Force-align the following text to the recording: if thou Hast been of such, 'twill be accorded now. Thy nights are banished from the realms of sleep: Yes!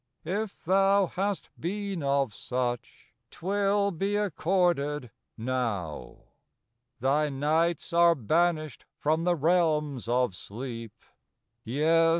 if 0.25 0.63
thou 0.65 1.05
Hast 1.05 1.49
been 1.59 2.01
of 2.01 2.33
such, 2.33 3.13
'twill 3.29 3.91
be 3.91 4.15
accorded 4.15 5.11
now. 5.37 6.23
Thy 6.99 7.29
nights 7.29 7.93
are 7.93 8.15
banished 8.15 8.85
from 8.97 9.25
the 9.25 9.35
realms 9.35 10.07
of 10.07 10.35
sleep: 10.35 10.91
Yes! 11.63 12.09